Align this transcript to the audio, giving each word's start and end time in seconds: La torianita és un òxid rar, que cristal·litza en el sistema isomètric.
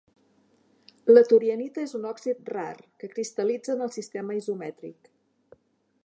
La 1.11 1.21
torianita 1.31 1.83
és 1.89 1.93
un 1.99 2.07
òxid 2.11 2.49
rar, 2.55 2.71
que 3.03 3.09
cristal·litza 3.11 3.75
en 3.77 3.85
el 3.89 3.93
sistema 3.97 4.39
isomètric. 4.39 5.13